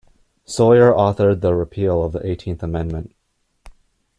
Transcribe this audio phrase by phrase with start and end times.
[0.45, 3.13] Sawyer authored the repeal of the Eighteenth Amendment.